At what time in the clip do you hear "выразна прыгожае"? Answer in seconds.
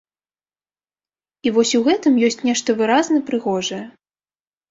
2.79-3.83